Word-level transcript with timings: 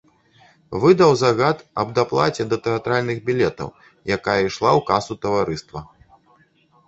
Выдаў 0.83 1.11
загад 1.19 1.57
аб 1.81 1.89
даплаце 1.99 2.45
да 2.53 2.57
тэатральных 2.67 3.17
білетаў, 3.27 3.69
якая 4.17 4.37
ішла 4.49 4.71
ў 4.79 4.81
касу 4.89 5.13
таварыства. 5.27 5.79